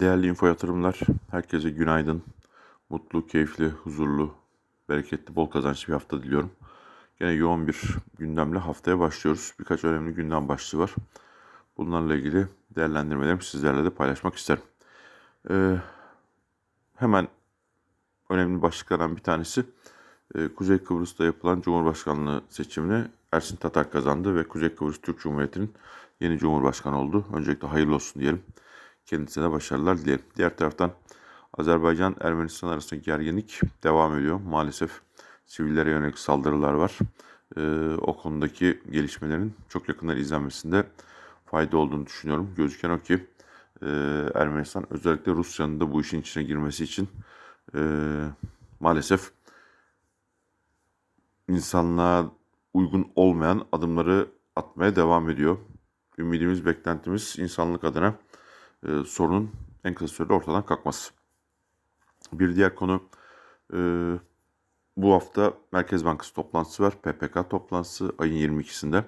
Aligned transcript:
Değerli 0.00 0.26
info 0.26 0.46
yatırımlar, 0.46 0.98
herkese 1.30 1.70
günaydın. 1.70 2.22
Mutlu, 2.90 3.26
keyifli, 3.26 3.68
huzurlu, 3.68 4.34
bereketli, 4.88 5.36
bol 5.36 5.46
kazançlı 5.46 5.88
bir 5.88 5.92
hafta 5.92 6.22
diliyorum. 6.22 6.50
Yine 7.20 7.32
yoğun 7.32 7.66
bir 7.66 7.80
gündemle 8.18 8.58
haftaya 8.58 8.98
başlıyoruz. 8.98 9.54
Birkaç 9.60 9.84
önemli 9.84 10.14
gündem 10.14 10.48
başlığı 10.48 10.78
var. 10.78 10.94
Bunlarla 11.76 12.14
ilgili 12.16 12.46
değerlendirmelerimi 12.74 13.44
sizlerle 13.44 13.84
de 13.84 13.90
paylaşmak 13.90 14.34
isterim. 14.34 14.62
Ee, 15.50 15.76
hemen 16.96 17.28
önemli 18.28 18.62
başlıklardan 18.62 19.16
bir 19.16 19.22
tanesi 19.22 19.64
e, 20.34 20.48
Kuzey 20.48 20.78
Kıbrıs'ta 20.78 21.24
yapılan 21.24 21.60
Cumhurbaşkanlığı 21.60 22.42
seçimini 22.48 23.04
Ersin 23.32 23.56
Tatar 23.56 23.90
kazandı 23.90 24.34
ve 24.34 24.48
Kuzey 24.48 24.74
Kıbrıs 24.74 25.00
Türk 25.00 25.20
Cumhuriyeti'nin 25.20 25.72
yeni 26.20 26.38
Cumhurbaşkanı 26.38 27.00
oldu. 27.00 27.26
Öncelikle 27.34 27.68
hayırlı 27.68 27.94
olsun 27.94 28.22
diyelim. 28.22 28.42
Kendisine 29.08 29.50
başarılar 29.50 29.98
dilerim. 29.98 30.22
Diğer 30.36 30.56
taraftan 30.56 30.92
Azerbaycan 31.58 32.16
Ermenistan 32.20 32.68
arasındaki 32.68 33.04
gerginlik 33.04 33.60
devam 33.82 34.18
ediyor. 34.18 34.40
Maalesef 34.40 35.00
sivillere 35.46 35.90
yönelik 35.90 36.18
saldırılar 36.18 36.72
var. 36.72 36.98
Ee, 37.56 37.94
o 38.00 38.16
konudaki 38.16 38.82
gelişmelerin 38.90 39.54
çok 39.68 39.88
yakından 39.88 40.16
izlenmesinde 40.16 40.86
fayda 41.46 41.76
olduğunu 41.76 42.06
düşünüyorum. 42.06 42.54
Gözüken 42.56 42.90
o 42.90 43.00
ki 43.00 43.26
e, 43.82 43.86
Ermenistan 44.34 44.92
özellikle 44.92 45.32
Rusya'nın 45.32 45.80
da 45.80 45.92
bu 45.92 46.00
işin 46.00 46.20
içine 46.20 46.42
girmesi 46.42 46.84
için 46.84 47.08
e, 47.74 47.80
maalesef 48.80 49.30
insanlığa 51.48 52.30
uygun 52.74 53.12
olmayan 53.16 53.66
adımları 53.72 54.28
atmaya 54.56 54.96
devam 54.96 55.30
ediyor. 55.30 55.58
Ümidimiz, 56.18 56.66
beklentimiz 56.66 57.38
insanlık 57.38 57.84
adına 57.84 58.14
e, 58.86 59.04
sorunun 59.04 59.50
en 59.84 59.94
kısa 59.94 60.14
sürede 60.14 60.32
ortadan 60.32 60.66
kalkması. 60.66 61.12
Bir 62.32 62.56
diğer 62.56 62.74
konu 62.74 63.02
e, 63.74 63.78
bu 64.96 65.12
hafta 65.12 65.54
Merkez 65.72 66.04
Bankası 66.04 66.34
toplantısı 66.34 66.82
var. 66.82 66.94
PPK 67.02 67.50
toplantısı 67.50 68.12
ayın 68.18 68.60
22'sinde. 68.60 69.04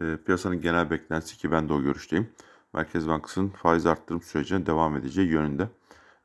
E, 0.00 0.16
piyasanın 0.16 0.60
genel 0.60 0.90
beklentisi 0.90 1.38
ki 1.38 1.50
ben 1.52 1.68
de 1.68 1.72
o 1.72 1.82
görüşteyim. 1.82 2.30
Merkez 2.72 3.08
Bankası'nın 3.08 3.48
faiz 3.48 3.86
arttırım 3.86 4.22
sürecine 4.22 4.66
devam 4.66 4.96
edeceği 4.96 5.28
yönünde. 5.28 5.68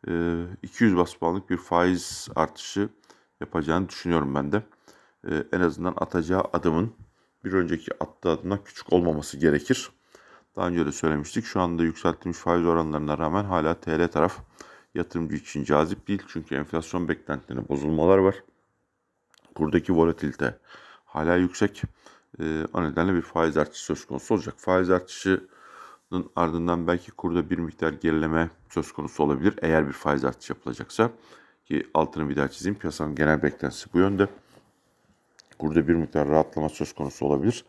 E, 0.08 0.44
200 0.64 0.98
bas 0.98 1.14
puanlık 1.14 1.50
bir 1.50 1.58
faiz 1.58 2.28
artışı 2.36 2.90
yapacağını 3.42 3.90
düşünüyorum 3.90 4.36
ben 4.36 4.52
de. 4.52 4.64
E, 5.30 5.44
en 5.52 5.62
azından 5.62 5.94
atacağı 5.98 6.44
adımın 6.54 6.94
bir 7.46 7.54
önceki 7.54 7.92
attığı 8.00 8.30
adımdan 8.30 8.64
küçük 8.64 8.94
olmaması 8.94 9.38
gerekir. 9.38 9.90
Daha 10.56 10.68
önce 10.68 10.86
de 10.86 10.92
söylemiştik. 10.92 11.46
Şu 11.46 11.62
anda 11.62 11.84
yükseltilmiş 11.84 12.38
faiz 12.38 12.66
oranlarına 12.66 13.18
rağmen 13.18 13.44
hala 13.44 13.74
TL 13.74 14.08
taraf 14.08 14.38
yatırımcı 14.96 15.36
için 15.36 15.64
cazip 15.64 16.08
değil. 16.08 16.24
Çünkü 16.28 16.56
enflasyon 16.56 17.08
beklentilerine 17.08 17.70
bozulmalar 17.70 18.18
var. 18.18 18.36
Kurdaki 19.56 19.96
volatilite 19.96 20.58
hala 21.06 21.36
yüksek. 21.36 21.82
Ee, 22.40 22.66
o 22.74 22.84
nedenle 22.84 23.14
bir 23.14 23.22
faiz 23.22 23.58
artışı 23.58 23.84
söz 23.84 24.06
konusu 24.06 24.34
olacak. 24.34 24.56
Faiz 24.58 24.90
artışının 24.90 26.30
ardından 26.36 26.88
belki 26.88 27.12
kurda 27.12 27.50
bir 27.50 27.60
miktar 27.60 27.94
gerileme 27.94 28.50
söz 28.70 28.92
konusu 28.92 29.24
olabilir. 29.24 29.54
Eğer 29.62 29.88
bir 29.88 29.94
faiz 29.94 30.26
artışı 30.26 30.54
yapılacaksa 30.54 31.12
ki 31.66 31.88
altını 31.94 32.30
bir 32.30 32.36
daha 32.36 32.48
çizeyim. 32.48 32.80
Piyasanın 32.80 33.16
genel 33.16 33.44
beklentisi 33.44 33.94
bu 33.94 34.00
yönde. 34.00 34.28
Kurda 35.60 35.88
bir 35.88 35.94
miktar 35.94 36.28
rahatlama 36.28 36.70
söz 36.70 36.94
konusu 36.94 37.26
olabilir. 37.26 37.66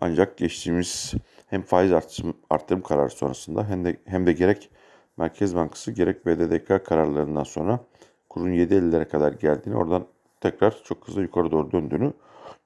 Ancak 0.00 0.36
geçtiğimiz 0.36 1.14
hem 1.46 1.62
faiz 1.62 1.92
artırım, 1.92 2.34
arttırım 2.50 2.82
kararı 2.82 3.10
sonrasında 3.10 3.68
hem 3.68 3.84
de, 3.84 3.96
hem 4.04 4.26
de 4.26 4.32
gerek 4.32 4.70
Merkez 5.16 5.56
Bankası 5.56 5.92
gerek 5.92 6.26
BDDK 6.26 6.86
kararlarından 6.86 7.44
sonra 7.44 7.80
kurun 8.28 8.52
7.50'lere 8.52 9.08
kadar 9.08 9.32
geldiğini 9.32 9.76
oradan 9.76 10.06
tekrar 10.40 10.82
çok 10.84 11.08
hızlı 11.08 11.22
yukarı 11.22 11.50
doğru 11.50 11.72
döndüğünü 11.72 12.12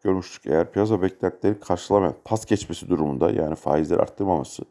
görmüştük. 0.04 0.46
Eğer 0.46 0.72
piyasa 0.72 1.02
beklentileri 1.02 1.60
karşılamayan 1.60 2.14
pas 2.24 2.46
geçmesi 2.46 2.88
durumunda 2.88 3.30
yani 3.30 3.54
faizleri 3.54 4.00
arttırmaması 4.00 4.62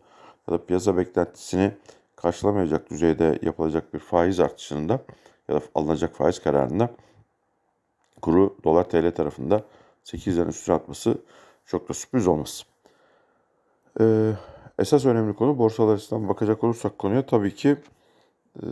ya 0.48 0.54
da 0.54 0.66
piyasa 0.66 0.98
beklentisini 0.98 1.72
karşılamayacak 2.16 2.90
düzeyde 2.92 3.40
yapılacak 3.42 3.94
bir 3.94 4.00
faiz 4.00 4.40
artışında 4.40 5.00
ya 5.50 5.56
da 5.56 5.62
alınacak 5.76 6.16
faiz 6.16 6.40
kararında 6.40 6.90
kuru 8.22 8.58
dolar 8.64 8.90
TL 8.90 9.12
tarafında 9.12 9.64
8'lerin 10.06 10.50
üstüne 10.50 10.76
atması 10.76 11.18
çok 11.68 11.90
da 11.90 11.94
sürpriz 11.94 12.28
olmaz. 12.28 12.66
Ee, 14.00 14.34
esas 14.80 15.06
önemli 15.06 15.36
konu 15.36 15.58
borsalar 15.58 15.96
açısından 15.96 16.30
bakacak 16.30 16.64
olursak 16.64 17.00
konuya 17.00 17.26
tabii 17.26 17.56
ki 17.56 17.78
e, 18.56 18.66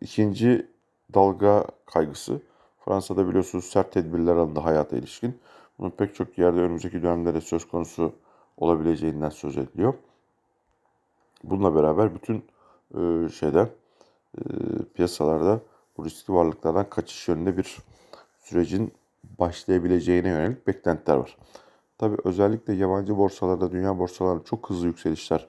ikinci 0.00 0.66
dalga 1.14 1.66
kaygısı. 1.86 2.40
Fransa'da 2.84 3.28
biliyorsunuz 3.28 3.64
sert 3.64 3.92
tedbirler 3.92 4.36
alındı 4.36 4.60
hayata 4.60 4.96
ilişkin. 4.96 5.38
Bunun 5.78 5.90
pek 5.90 6.14
çok 6.14 6.38
yerde 6.38 6.60
önümüzdeki 6.60 7.02
dönemlerde 7.02 7.40
söz 7.40 7.68
konusu 7.68 8.12
olabileceğinden 8.56 9.28
söz 9.28 9.56
ediliyor. 9.56 9.94
Bununla 11.44 11.74
beraber 11.74 12.14
bütün 12.14 12.44
e, 12.94 13.28
şeyde 13.28 13.68
e, 14.38 14.42
piyasalarda 14.94 15.60
bu 15.96 16.04
riskli 16.04 16.34
varlıklardan 16.34 16.90
kaçış 16.90 17.28
yönünde 17.28 17.56
bir 17.56 17.76
sürecin 18.40 18.92
başlayabileceğine 19.38 20.28
yönelik 20.28 20.66
beklentiler 20.66 21.16
var. 21.16 21.36
Tabii 21.98 22.16
özellikle 22.24 22.72
yabancı 22.74 23.16
borsalarda, 23.16 23.72
dünya 23.72 23.98
borsalarında 23.98 24.44
çok 24.44 24.70
hızlı 24.70 24.86
yükselişler, 24.86 25.46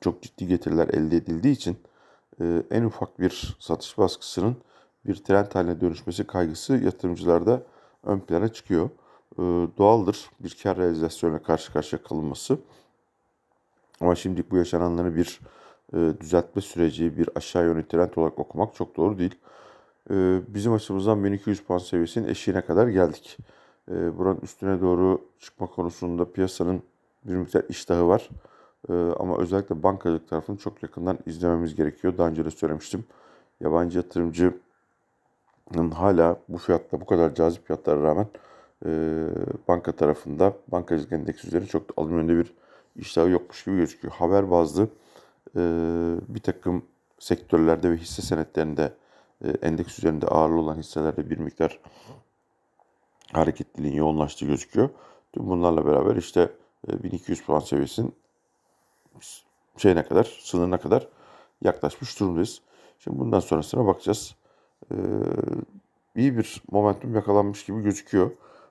çok 0.00 0.22
ciddi 0.22 0.46
getiriler 0.46 0.88
elde 0.88 1.16
edildiği 1.16 1.54
için 1.54 1.78
e, 2.40 2.62
en 2.70 2.84
ufak 2.84 3.20
bir 3.20 3.56
satış 3.60 3.98
baskısının 3.98 4.56
bir 5.06 5.14
trend 5.14 5.54
haline 5.54 5.80
dönüşmesi 5.80 6.26
kaygısı 6.26 6.76
yatırımcılarda 6.76 7.62
ön 8.04 8.20
plana 8.20 8.48
çıkıyor. 8.52 8.90
E, 9.38 9.42
doğaldır 9.78 10.30
bir 10.40 10.56
kar 10.62 10.76
realizasyonuna 10.76 11.42
karşı 11.42 11.72
karşıya 11.72 12.02
kalınması. 12.02 12.58
Ama 14.00 14.14
şimdi 14.14 14.44
bu 14.50 14.56
yaşananları 14.56 15.16
bir 15.16 15.40
e, 15.92 16.20
düzeltme 16.20 16.62
süreci, 16.62 17.18
bir 17.18 17.28
aşağı 17.34 17.64
yönlü 17.64 17.88
trend 17.88 18.10
olarak 18.16 18.38
okumak 18.38 18.74
çok 18.74 18.96
doğru 18.96 19.18
değil. 19.18 19.34
Bizim 20.48 20.72
açımızdan 20.72 21.24
1200 21.24 21.62
puan 21.62 21.78
seviyesinin 21.78 22.28
eşiğine 22.28 22.60
kadar 22.60 22.88
geldik 22.88 23.38
e, 23.90 24.18
buranın 24.18 24.40
üstüne 24.42 24.80
doğru 24.80 25.20
çıkma 25.40 25.66
konusunda 25.66 26.32
piyasanın 26.32 26.82
bir 27.24 27.34
miktar 27.34 27.64
iştahı 27.68 28.08
var. 28.08 28.28
E, 28.88 28.92
ama 28.92 29.38
özellikle 29.38 29.82
bankacılık 29.82 30.28
tarafını 30.28 30.56
çok 30.56 30.82
yakından 30.82 31.18
izlememiz 31.26 31.74
gerekiyor. 31.74 32.18
Daha 32.18 32.28
önce 32.28 32.44
de 32.44 32.50
söylemiştim. 32.50 33.04
Yabancı 33.60 33.98
yatırımcının 33.98 34.60
hala 35.94 36.36
bu 36.48 36.58
fiyatta 36.58 37.00
bu 37.00 37.06
kadar 37.06 37.34
cazip 37.34 37.66
fiyatlara 37.66 38.02
rağmen 38.02 38.26
e, 38.86 38.90
banka 39.68 39.92
tarafında 39.92 40.52
bankacılık 40.68 41.12
endeksi 41.12 41.48
üzeri 41.48 41.66
çok 41.66 41.88
da 41.88 41.92
alım 41.96 42.16
yönünde 42.16 42.36
bir 42.36 42.54
iştahı 42.96 43.30
yokmuş 43.30 43.64
gibi 43.64 43.76
gözüküyor. 43.76 44.14
Haber 44.14 44.50
bazlı 44.50 44.88
e, 45.56 45.60
bir 46.28 46.40
takım 46.40 46.82
sektörlerde 47.18 47.90
ve 47.90 47.96
hisse 47.96 48.22
senetlerinde 48.22 48.92
e, 49.44 49.48
endeks 49.48 49.98
üzerinde 49.98 50.26
ağırlı 50.26 50.56
olan 50.56 50.76
hisselerde 50.76 51.30
bir 51.30 51.38
miktar 51.38 51.80
hareketliliğin 53.32 53.94
yoğunlaştığı 53.94 54.46
gözüküyor. 54.46 54.90
Tüm 55.32 55.48
bunlarla 55.48 55.86
beraber 55.86 56.16
işte 56.16 56.52
1200 56.88 57.40
e, 57.40 57.42
puan 57.44 57.60
seviyesinin 57.60 58.14
şeyine 59.76 60.04
kadar, 60.04 60.38
sınırına 60.42 60.80
kadar 60.80 61.08
yaklaşmış 61.62 62.20
durumdayız. 62.20 62.60
Şimdi 62.98 63.18
bundan 63.18 63.40
sonrasına 63.40 63.86
bakacağız. 63.86 64.34
Ee, 64.92 64.96
iyi 66.16 66.36
bir 66.36 66.62
momentum 66.70 67.14
yakalanmış 67.14 67.64
gibi 67.64 67.82
gözüküyor. 67.82 68.30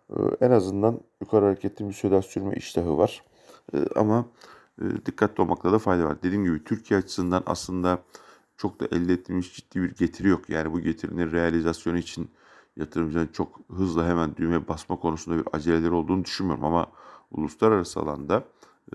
Ee, 0.10 0.14
en 0.42 0.52
azından 0.52 1.00
yukarı 1.22 1.46
hareketli 1.46 1.88
bir 1.88 1.94
süre 1.94 2.22
sürme 2.22 2.56
iştahı 2.56 2.98
var. 2.98 3.24
Ee, 3.74 3.78
ama 3.96 4.26
e, 4.82 4.86
dikkatli 5.06 5.42
olmakta 5.42 5.72
da 5.72 5.80
fayda 5.80 6.06
var. 6.06 6.22
Dediğim 6.24 6.46
gibi 6.46 6.64
Türkiye 6.64 7.00
açısından 7.00 7.44
aslında 7.46 8.00
çok 8.58 8.80
da 8.80 8.86
elde 8.92 9.14
ettiğimiz 9.14 9.46
ciddi 9.46 9.82
bir 9.82 9.96
getiri 9.96 10.28
yok. 10.28 10.50
Yani 10.50 10.74
bu 10.74 10.80
getirinin 10.80 11.32
realizasyonu 11.32 11.98
için 11.98 12.32
yatırımcıların 12.80 13.30
çok 13.34 13.60
hızlı 13.76 14.06
hemen 14.06 14.36
düğme 14.36 14.68
basma 14.68 14.96
konusunda 15.00 15.38
bir 15.38 15.46
aceleleri 15.54 15.92
olduğunu 15.92 16.26
düşünmüyorum 16.26 16.66
ama 16.66 16.88
uluslararası 17.32 18.00
alanda 18.00 18.44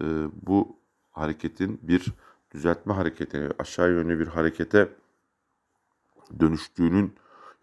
e, 0.01 0.05
bu 0.47 0.77
hareketin 1.13 1.81
bir 1.83 2.13
düzeltme 2.55 2.93
hareketine, 2.95 3.49
aşağı 3.59 3.91
yönlü 3.91 4.19
bir 4.19 4.27
harekete 4.27 4.89
dönüştüğünün 6.41 7.15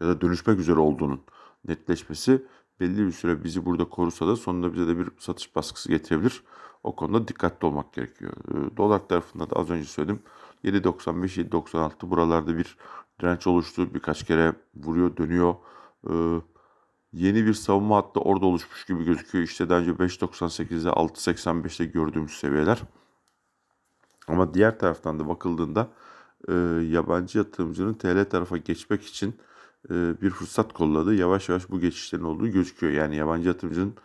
ya 0.02 0.08
da 0.08 0.22
dönüşmek 0.22 0.60
üzere 0.60 0.80
olduğunun 0.80 1.22
netleşmesi 1.68 2.46
belli 2.80 3.06
bir 3.08 3.12
süre 3.12 3.44
bizi 3.44 3.66
burada 3.66 3.86
korusa 3.86 4.28
da 4.28 4.36
sonunda 4.36 4.74
bize 4.74 4.88
de 4.88 4.98
bir 4.98 5.10
satış 5.18 5.56
baskısı 5.56 5.90
getirebilir. 5.90 6.44
O 6.84 6.96
konuda 6.96 7.28
dikkatli 7.28 7.66
olmak 7.66 7.94
gerekiyor. 7.94 8.32
E, 8.32 8.78
dolar 8.78 9.08
tarafında 9.08 9.50
da 9.50 9.56
az 9.56 9.70
önce 9.70 9.86
söyledim 9.86 10.20
7.95-7.96 10.64 12.10
buralarda 12.10 12.58
bir 12.58 12.78
direnç 13.22 13.48
oluştu. 13.48 13.94
Birkaç 13.94 14.24
kere 14.26 14.54
vuruyor, 14.76 15.18
dönüyor 15.18 15.56
e, 16.10 16.14
yeni 17.14 17.46
bir 17.46 17.54
savunma 17.54 17.98
hattı 17.98 18.20
orada 18.20 18.46
oluşmuş 18.46 18.86
gibi 18.86 19.06
gözüküyor. 19.06 19.44
İşte 19.44 19.70
daha 19.70 19.80
önce 19.80 19.92
5.98'de 19.92 20.90
6.85'te 20.90 21.86
gördüğümüz 21.86 22.32
seviyeler. 22.32 22.82
Ama 24.28 24.54
diğer 24.54 24.80
taraftan 24.80 25.20
da 25.20 25.28
bakıldığında 25.28 25.90
e, 26.48 26.54
yabancı 26.90 27.38
yatırımcının 27.38 27.94
TL 27.94 28.30
tarafa 28.30 28.58
geçmek 28.58 29.04
için 29.04 29.36
e, 29.90 30.22
bir 30.22 30.30
fırsat 30.30 30.74
kolladı. 30.74 31.16
Yavaş 31.16 31.50
yavaş 31.50 31.70
bu 31.70 31.80
geçişlerin 31.80 32.24
olduğu 32.24 32.48
gözüküyor. 32.48 32.94
Yani 32.94 33.16
yabancı 33.16 33.48
yatırımcının 33.48 33.96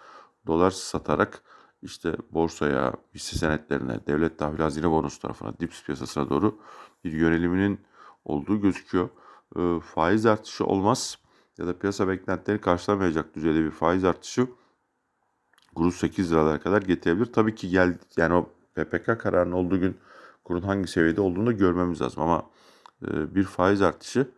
dolar 0.47 0.71
satarak 0.71 1.43
işte 1.83 2.17
borsaya, 2.31 2.93
hisse 3.15 3.37
senetlerine, 3.39 4.01
devlet 4.07 4.39
tahvili 4.39 4.63
hazine 4.63 4.91
bonosu 4.91 5.21
tarafına, 5.21 5.59
dips 5.61 5.83
piyasasına 5.85 6.31
doğru 6.31 6.59
bir 7.05 7.13
yöneliminin 7.13 7.81
olduğu 8.25 8.61
gözüküyor. 8.61 9.09
E, 9.57 9.81
faiz 9.81 10.27
artışı 10.27 10.65
olmaz 10.65 11.19
ya 11.59 11.67
da 11.67 11.79
piyasa 11.79 12.09
beklentilerini 12.09 12.61
karşılamayacak 12.61 13.35
düzeyde 13.35 13.65
bir 13.65 13.71
faiz 13.71 14.05
artışı 14.05 14.47
kuru 15.75 15.93
8 15.93 16.33
liralara 16.33 16.61
kadar 16.61 16.83
getirebilir. 16.83 17.33
Tabii 17.33 17.55
ki 17.55 17.69
gel 17.69 17.99
yani 18.17 18.35
o 18.35 18.51
PPK 18.75 19.21
kararının 19.21 19.53
olduğu 19.53 19.81
gün 19.81 19.97
kurun 20.45 20.63
hangi 20.63 20.89
seviyede 20.89 21.21
olduğunu 21.21 21.47
da 21.47 21.53
görmemiz 21.53 22.01
lazım 22.01 22.23
ama 22.23 22.47
e, 23.03 23.35
bir 23.35 23.45
faiz 23.45 23.83
artışı 23.83 24.31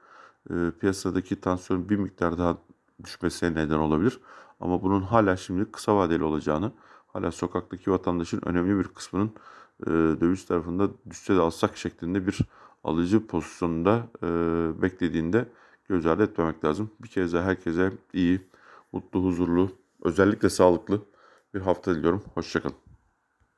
e, 0.50 0.54
piyasadaki 0.80 1.40
tansiyonun 1.40 1.88
bir 1.88 1.96
miktar 1.96 2.38
daha 2.38 2.58
düşmesine 3.04 3.54
neden 3.54 3.78
olabilir. 3.78 4.20
Ama 4.60 4.82
bunun 4.82 5.02
hala 5.02 5.36
şimdi 5.36 5.70
kısa 5.70 5.96
vadeli 5.96 6.24
olacağını, 6.24 6.72
hala 7.06 7.30
sokaktaki 7.30 7.90
vatandaşın 7.90 8.40
önemli 8.44 8.78
bir 8.78 8.88
kısmının 8.88 9.32
e, 9.86 9.90
döviz 9.90 10.46
tarafında 10.46 10.88
düşse 11.10 11.36
de 11.36 11.40
alsak 11.40 11.76
şeklinde 11.76 12.26
bir 12.26 12.38
alıcı 12.84 13.26
pozisyonunda 13.26 14.06
e, 14.22 14.28
beklediğinde 14.82 15.48
göz 15.88 16.06
ardı 16.06 16.22
etmemek 16.22 16.64
lazım. 16.64 16.90
Bir 17.00 17.08
kez 17.08 17.32
daha 17.32 17.44
herkese 17.44 17.92
iyi, 18.12 18.40
mutlu, 18.92 19.24
huzurlu, 19.24 19.70
özellikle 20.04 20.50
sağlıklı 20.50 21.02
bir 21.54 21.60
hafta 21.60 21.94
diliyorum. 21.94 22.22
Hoşçakalın. 22.34 22.87